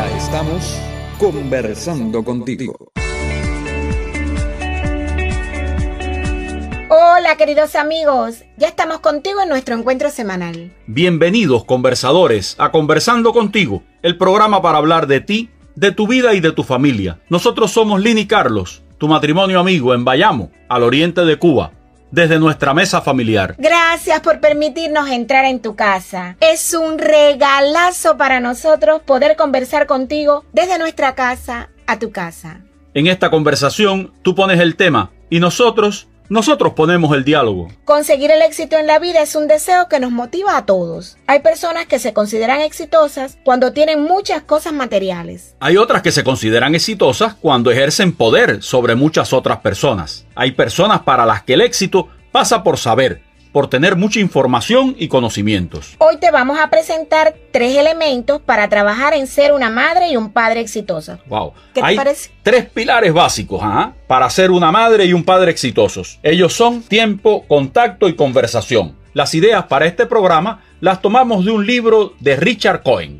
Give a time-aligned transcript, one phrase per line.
[0.00, 0.80] Ya estamos
[1.18, 2.90] conversando contigo.
[6.88, 10.72] Hola queridos amigos, ya estamos contigo en nuestro encuentro semanal.
[10.86, 16.40] Bienvenidos conversadores a Conversando contigo, el programa para hablar de ti, de tu vida y
[16.40, 17.20] de tu familia.
[17.28, 21.72] Nosotros somos Lini Carlos, tu matrimonio amigo en Bayamo, al oriente de Cuba
[22.10, 23.54] desde nuestra mesa familiar.
[23.58, 26.36] Gracias por permitirnos entrar en tu casa.
[26.40, 32.60] Es un regalazo para nosotros poder conversar contigo desde nuestra casa a tu casa.
[32.94, 37.68] En esta conversación tú pones el tema y nosotros nosotros ponemos el diálogo.
[37.84, 41.18] Conseguir el éxito en la vida es un deseo que nos motiva a todos.
[41.26, 45.56] Hay personas que se consideran exitosas cuando tienen muchas cosas materiales.
[45.58, 50.24] Hay otras que se consideran exitosas cuando ejercen poder sobre muchas otras personas.
[50.36, 55.08] Hay personas para las que el éxito pasa por saber, por tener mucha información y
[55.08, 55.96] conocimientos.
[55.98, 60.32] Hoy te vamos a presentar tres elementos para trabajar en ser una madre y un
[60.32, 61.18] padre exitosos.
[61.26, 61.52] Wow.
[61.74, 62.30] ¿Qué te parece?
[62.42, 63.92] Tres pilares básicos ¿ah?
[64.06, 66.18] para ser una madre y un padre exitosos.
[66.22, 68.96] Ellos son tiempo, contacto y conversación.
[69.12, 73.19] Las ideas para este programa las tomamos de un libro de Richard Cohen.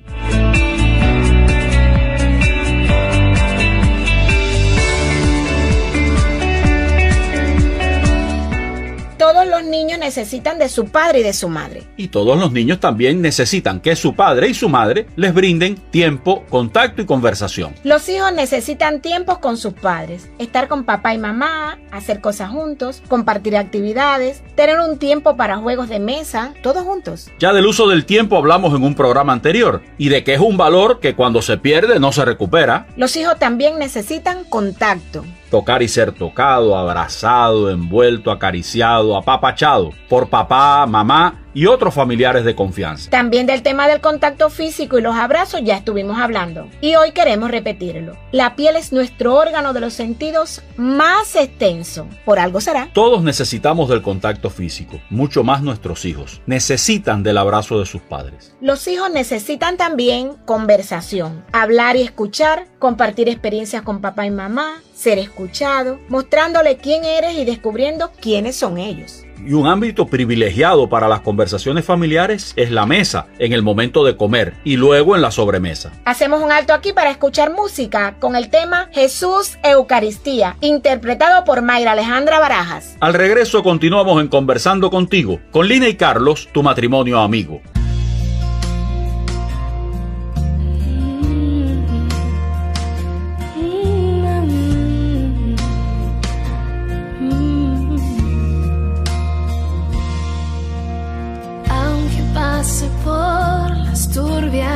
[9.33, 11.85] Todos los niños necesitan de su padre y de su madre.
[11.97, 16.45] Y todos los niños también necesitan que su padre y su madre les brinden tiempo,
[16.51, 17.73] contacto y conversación.
[17.85, 23.05] Los hijos necesitan tiempo con sus padres, estar con papá y mamá, hacer cosas juntos,
[23.07, 27.31] compartir actividades, tener un tiempo para juegos de mesa, todos juntos.
[27.39, 30.57] Ya del uso del tiempo hablamos en un programa anterior y de que es un
[30.57, 32.89] valor que cuando se pierde no se recupera.
[32.97, 40.87] Los hijos también necesitan contacto tocar y ser tocado, abrazado, envuelto, acariciado, apapachado por papá,
[40.87, 43.11] mamá y otros familiares de confianza.
[43.11, 47.51] También del tema del contacto físico y los abrazos ya estuvimos hablando y hoy queremos
[47.51, 48.17] repetirlo.
[48.33, 52.07] La piel es nuestro órgano de los sentidos más extenso.
[52.25, 52.89] Por algo será.
[52.93, 56.41] Todos necesitamos del contacto físico, mucho más nuestros hijos.
[56.47, 58.55] Necesitan del abrazo de sus padres.
[58.61, 65.19] Los hijos necesitan también conversación, hablar y escuchar, compartir experiencias con papá y mamá, ser
[65.19, 69.25] escuchado, mostrándole quién eres y descubriendo quiénes son ellos.
[69.47, 74.17] Y un ámbito privilegiado para las conversaciones familiares es la mesa, en el momento de
[74.17, 75.93] comer y luego en la sobremesa.
[76.05, 81.93] Hacemos un alto aquí para escuchar música con el tema Jesús Eucaristía, interpretado por Mayra
[81.93, 82.97] Alejandra Barajas.
[83.01, 87.61] Al regreso continuamos en Conversando contigo, con Lina y Carlos, tu matrimonio amigo.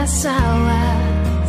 [0.05, 1.49] Aguas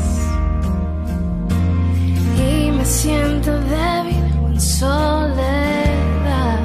[2.39, 6.59] y me siento débil en soledad.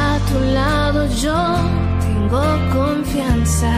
[0.00, 1.38] A tu lado yo
[2.00, 3.72] tengo confianza.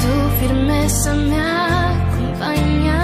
[0.00, 3.01] Tu firmeza me acompaña.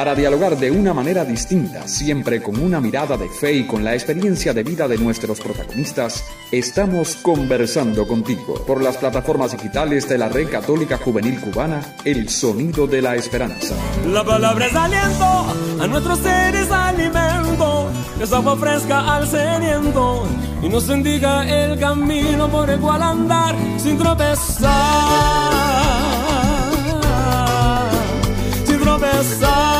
[0.00, 3.92] Para dialogar de una manera distinta, siempre con una mirada de fe y con la
[3.92, 10.30] experiencia de vida de nuestros protagonistas, estamos conversando contigo por las plataformas digitales de la
[10.30, 13.74] Red Católica Juvenil Cubana, El Sonido de la Esperanza.
[14.10, 17.90] La palabra es aliento, a nuestros seres alimento,
[18.22, 20.26] es agua fresca al sediento
[20.62, 24.70] y nos indica el camino por el cual andar sin tropezar.
[28.64, 29.79] Sin tropezar.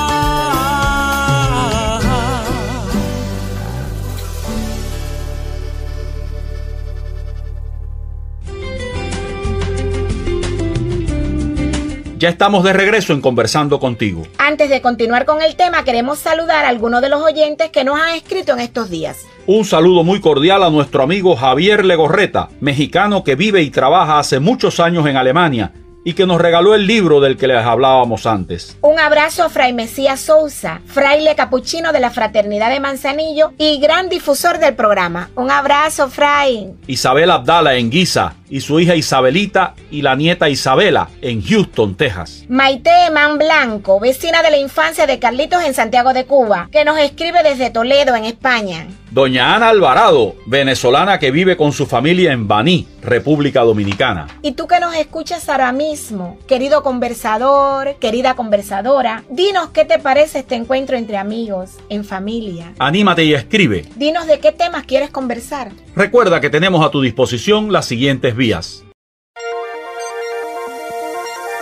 [12.21, 14.25] Ya estamos de regreso en Conversando contigo.
[14.37, 17.99] Antes de continuar con el tema, queremos saludar a algunos de los oyentes que nos
[17.99, 19.25] han escrito en estos días.
[19.47, 24.39] Un saludo muy cordial a nuestro amigo Javier Legorreta, mexicano que vive y trabaja hace
[24.39, 25.73] muchos años en Alemania
[26.05, 28.77] y que nos regaló el libro del que les hablábamos antes.
[28.83, 34.11] Un abrazo a Fray Mesías Sousa, fraile capuchino de la Fraternidad de Manzanillo y gran
[34.11, 35.31] difusor del programa.
[35.37, 36.75] Un abrazo, Fray.
[36.87, 42.45] Isabel Abdala en Guisa y su hija Isabelita y la nieta Isabela en Houston, Texas.
[42.49, 46.99] Maite Man Blanco, vecina de la infancia de Carlitos en Santiago de Cuba, que nos
[46.99, 48.87] escribe desde Toledo, en España.
[49.11, 54.29] Doña Ana Alvarado, venezolana que vive con su familia en Baní, República Dominicana.
[54.41, 60.41] Y tú que nos escuchas ahora mismo, querido conversador, querida conversadora, dinos qué te parece
[60.41, 62.73] este encuentro entre amigos, en familia.
[62.79, 63.85] Anímate y escribe.
[63.97, 65.73] Dinos de qué temas quieres conversar.
[65.97, 68.37] Recuerda que tenemos a tu disposición las siguientes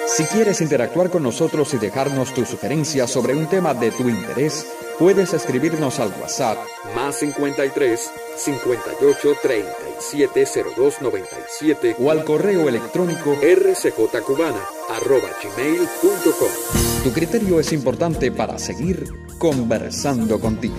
[0.07, 4.65] Si quieres interactuar con nosotros y dejarnos tus sugerencias sobre un tema de tu interés,
[4.97, 6.57] puedes escribirnos al WhatsApp
[6.95, 10.47] más 53 58 37
[10.77, 14.63] 02 97 o al correo electrónico rcjcubana.
[17.03, 19.05] Tu criterio es importante para seguir
[19.37, 20.77] conversando contigo.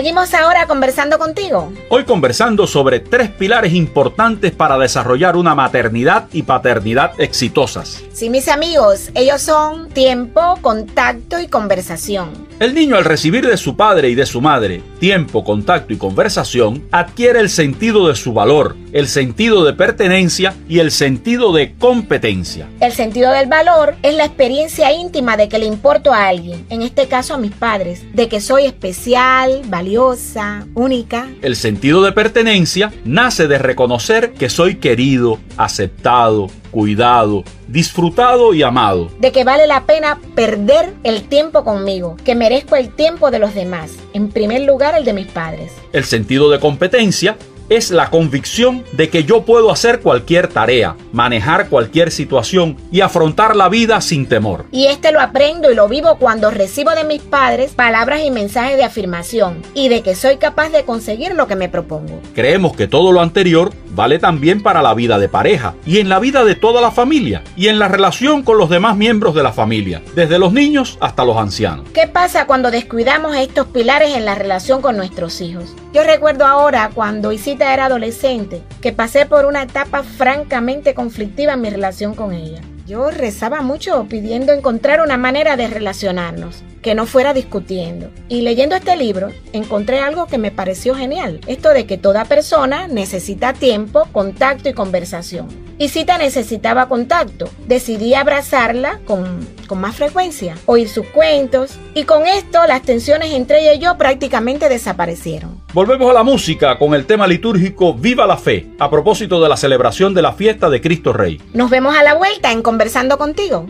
[0.00, 1.74] Seguimos ahora conversando contigo.
[1.90, 8.02] Hoy conversando sobre tres pilares importantes para desarrollar una maternidad y paternidad exitosas.
[8.10, 12.49] Sí, mis amigos, ellos son tiempo, contacto y conversación.
[12.60, 16.86] El niño al recibir de su padre y de su madre tiempo, contacto y conversación,
[16.92, 22.68] adquiere el sentido de su valor, el sentido de pertenencia y el sentido de competencia.
[22.80, 26.82] El sentido del valor es la experiencia íntima de que le importo a alguien, en
[26.82, 31.30] este caso a mis padres, de que soy especial, valiosa, única.
[31.40, 39.10] El sentido de pertenencia nace de reconocer que soy querido, aceptado, cuidado, disfrutado y amado.
[39.18, 43.54] De que vale la pena perder el tiempo conmigo, que merezco el tiempo de los
[43.54, 45.72] demás, en primer lugar el de mis padres.
[45.92, 47.36] El sentido de competencia
[47.70, 53.54] es la convicción de que yo puedo hacer cualquier tarea, manejar cualquier situación y afrontar
[53.54, 54.66] la vida sin temor.
[54.72, 58.76] Y este lo aprendo y lo vivo cuando recibo de mis padres palabras y mensajes
[58.76, 62.20] de afirmación y de que soy capaz de conseguir lo que me propongo.
[62.34, 66.18] Creemos que todo lo anterior vale también para la vida de pareja y en la
[66.18, 69.52] vida de toda la familia y en la relación con los demás miembros de la
[69.52, 71.86] familia, desde los niños hasta los ancianos.
[71.92, 75.74] ¿Qué pasa cuando descuidamos estos pilares en la relación con nuestros hijos?
[75.92, 81.60] Yo recuerdo ahora cuando Isita era adolescente que pasé por una etapa francamente conflictiva en
[81.60, 82.60] mi relación con ella.
[82.90, 88.10] Yo rezaba mucho pidiendo encontrar una manera de relacionarnos que no fuera discutiendo.
[88.28, 91.38] Y leyendo este libro encontré algo que me pareció genial.
[91.46, 95.46] Esto de que toda persona necesita tiempo, contacto y conversación.
[95.78, 97.48] Y Cita necesitaba contacto.
[97.68, 103.60] Decidí abrazarla con, con más frecuencia, oír sus cuentos y con esto las tensiones entre
[103.60, 105.59] ella y yo prácticamente desaparecieron.
[105.72, 109.56] Volvemos a la música con el tema litúrgico Viva la Fe, a propósito de la
[109.56, 111.40] celebración de la fiesta de Cristo Rey.
[111.54, 113.66] Nos vemos a la vuelta en Conversando contigo.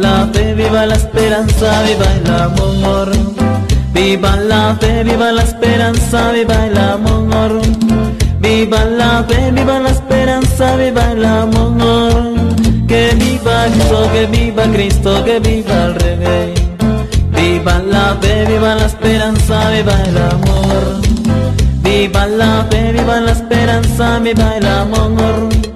[0.00, 3.10] La fe, viva la esperanza, viva el amor.
[3.92, 7.60] Viva la fe, viva la esperanza, viva el amor.
[8.40, 12.34] Viva la fe, viva la esperanza, viva el amor.
[12.86, 16.54] Que viva Cristo, que viva Cristo, que viva el Rey.
[17.32, 21.00] Viva la fe, viva la esperanza, viva el amor.
[21.82, 25.75] Viva la fe, viva la esperanza, viva el amor.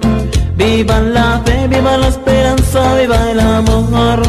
[0.73, 4.21] Viva la fe, viva la esperanza, viva el amor.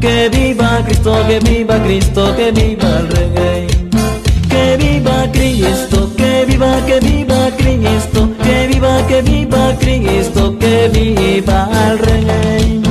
[0.00, 3.66] Que viva Cristo, que viva Cristo, que viva el Rey.
[4.48, 11.68] Que viva Cristo, que viva, que viva Cristo, que viva, que viva Cristo, que viva
[11.86, 12.82] el Rey.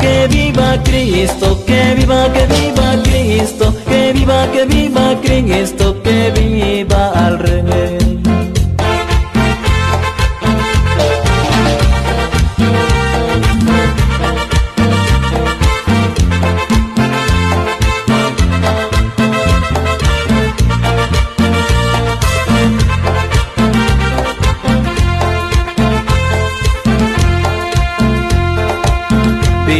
[0.00, 5.20] Que viva Cristo, que viva, que viva Cristo, que viva, que viva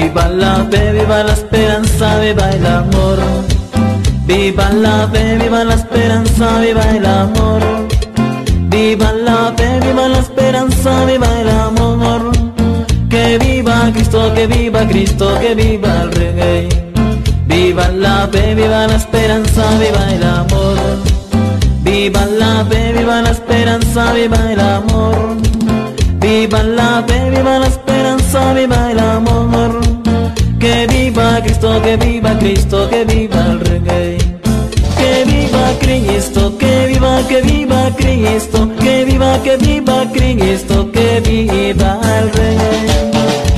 [0.04, 3.18] Viva la fe, viva la esperanza, viva el amor.
[4.26, 7.62] Viva la fe, viva la esperanza, viva el amor.
[8.68, 12.32] Viva la fe, viva la esperanza, viva el amor.
[13.08, 16.68] Que viva Cristo, que viva Cristo, que viva el Rey.
[17.46, 20.76] Viva la fe, viva la esperanza, viva el amor.
[21.82, 25.36] Viva la fe, viva la esperanza, viva el amor.
[26.20, 29.33] Viva la fe, viva la esperanza, viva el amor.
[31.54, 34.18] Cristo, que viva Cristo, que viva el Rey.
[34.98, 42.00] Que viva Cristo, que viva, que viva Cristo, que viva, que viva Cristo, que viva
[42.18, 42.58] el Rey.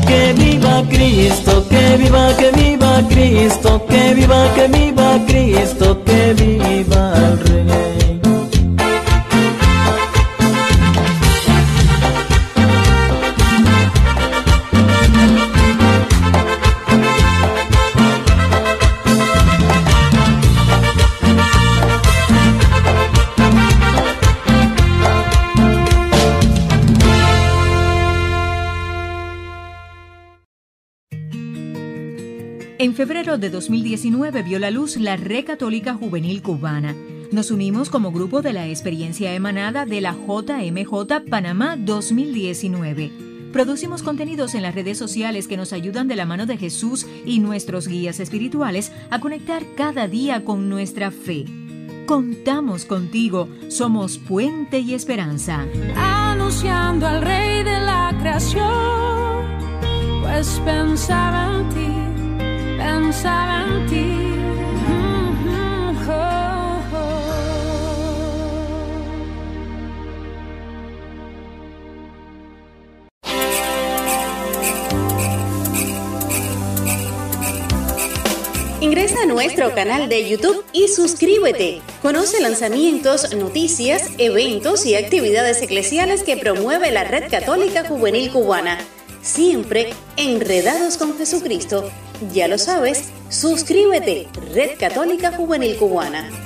[0.07, 6.16] Que viva Cristo, que viva, que viva Cristo, que viva, que viva Cristo, que
[32.79, 36.95] En febrero de 2019 vio la luz la Red Católica Juvenil Cubana.
[37.33, 43.11] Nos unimos como grupo de la experiencia emanada de la JMJ Panamá 2019.
[43.51, 47.39] Producimos contenidos en las redes sociales que nos ayudan de la mano de Jesús y
[47.39, 51.47] nuestros guías espirituales a conectar cada día con nuestra fe.
[52.05, 55.65] Contamos contigo, somos puente y esperanza.
[55.97, 59.47] anunciando al Rey de la creación,
[60.23, 61.86] pues pensaba en ti,
[63.07, 64.07] pensaba en ti.
[64.89, 67.17] Mm, mm, oh, oh.
[78.81, 81.81] Ingresa a nuestro canal de YouTube y suscríbete.
[82.03, 88.79] Conoce lanzamientos, noticias, eventos y actividades eclesiales que promueve la Red Católica Juvenil Cubana.
[89.27, 91.91] Siempre enredados con Jesucristo.
[92.33, 96.46] Ya lo sabes, suscríbete, Red Católica Juvenil Cubana.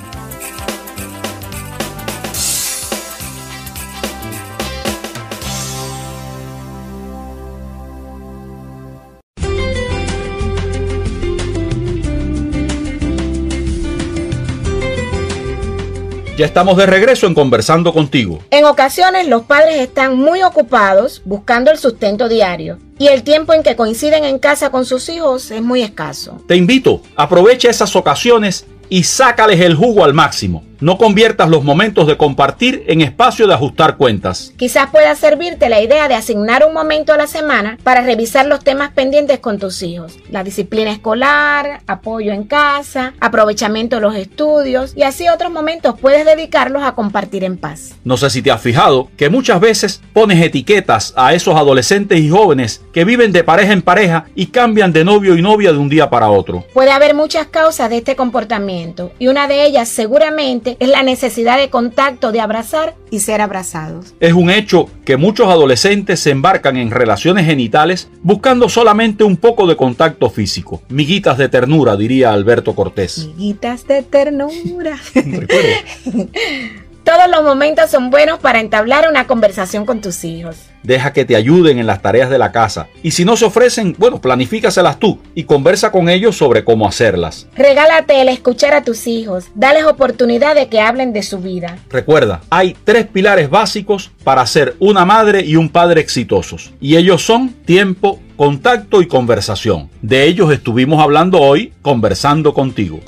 [16.37, 18.39] Ya estamos de regreso en Conversando contigo.
[18.51, 23.63] En ocasiones los padres están muy ocupados buscando el sustento diario y el tiempo en
[23.63, 26.41] que coinciden en casa con sus hijos es muy escaso.
[26.47, 30.63] Te invito, aprovecha esas ocasiones y sácales el jugo al máximo.
[30.81, 34.51] No conviertas los momentos de compartir en espacio de ajustar cuentas.
[34.57, 38.63] Quizás pueda servirte la idea de asignar un momento a la semana para revisar los
[38.63, 40.17] temas pendientes con tus hijos.
[40.31, 46.25] La disciplina escolar, apoyo en casa, aprovechamiento de los estudios y así otros momentos puedes
[46.25, 47.93] dedicarlos a compartir en paz.
[48.03, 52.29] No sé si te has fijado que muchas veces pones etiquetas a esos adolescentes y
[52.31, 55.89] jóvenes que viven de pareja en pareja y cambian de novio y novia de un
[55.89, 56.65] día para otro.
[56.73, 61.57] Puede haber muchas causas de este comportamiento y una de ellas seguramente es la necesidad
[61.57, 64.13] de contacto, de abrazar y ser abrazados.
[64.19, 69.67] Es un hecho que muchos adolescentes se embarcan en relaciones genitales buscando solamente un poco
[69.67, 70.81] de contacto físico.
[70.89, 73.23] Miguitas de ternura, diría Alberto Cortés.
[73.23, 74.97] Amiguitas de ternura.
[77.03, 80.55] Todos los momentos son buenos para entablar una conversación con tus hijos.
[80.83, 82.87] Deja que te ayuden en las tareas de la casa.
[83.01, 87.47] Y si no se ofrecen, bueno, planifícaselas tú y conversa con ellos sobre cómo hacerlas.
[87.55, 89.45] Regálate el escuchar a tus hijos.
[89.55, 91.77] Dales oportunidad de que hablen de su vida.
[91.89, 96.71] Recuerda, hay tres pilares básicos para ser una madre y un padre exitosos.
[96.79, 99.89] Y ellos son tiempo, contacto y conversación.
[100.01, 102.99] De ellos estuvimos hablando hoy conversando contigo.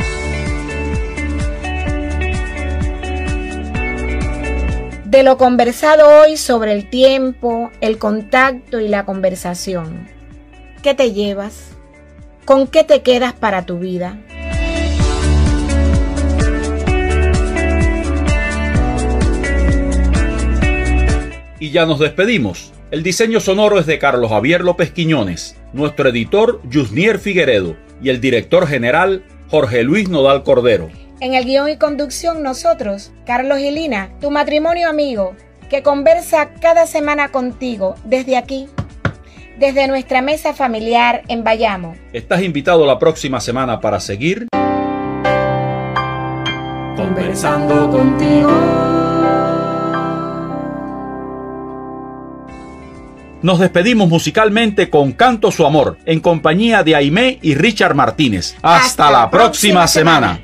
[5.13, 10.07] De lo conversado hoy sobre el tiempo, el contacto y la conversación.
[10.81, 11.75] ¿Qué te llevas?
[12.45, 14.17] ¿Con qué te quedas para tu vida?
[21.59, 22.73] Y ya nos despedimos.
[22.89, 28.19] El diseño sonoro es de Carlos Javier López Quiñones, nuestro editor Yusnier Figueredo y el
[28.19, 30.89] director general Jorge Luis Nodal Cordero.
[31.23, 35.37] En el guion y conducción nosotros, Carlos y Lina, tu matrimonio amigo,
[35.69, 38.67] que conversa cada semana contigo desde aquí,
[39.57, 41.95] desde nuestra mesa familiar en Bayamo.
[42.11, 44.47] Estás invitado la próxima semana para seguir
[46.97, 48.51] conversando contigo.
[53.41, 58.57] Nos despedimos musicalmente con Canto Su Amor, en compañía de Aimé y Richard Martínez.
[58.61, 60.41] Hasta, la próxima, semana.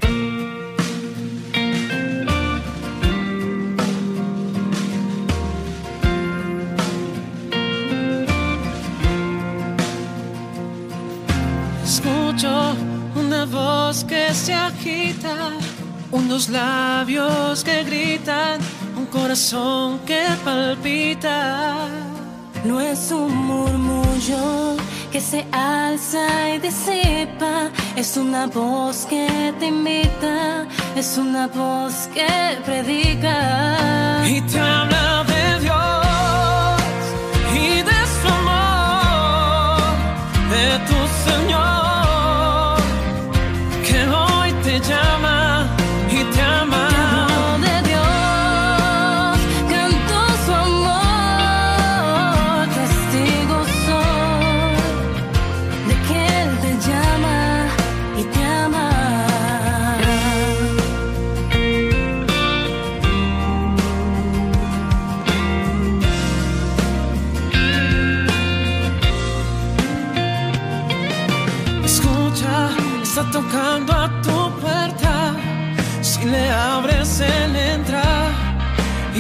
[20.07, 21.87] Que palpita.
[22.65, 24.75] No es un murmullo
[25.11, 30.65] que se alza y disipa, es una voz que te invita,
[30.95, 34.27] es una voz que predica.
[34.27, 35.28] Y te habla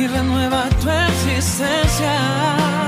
[0.09, 2.78] renueva tu existencia.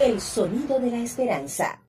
[0.00, 1.80] El sonido de la esperanza.